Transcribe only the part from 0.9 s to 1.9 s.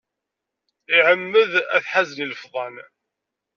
Iɛemmed ad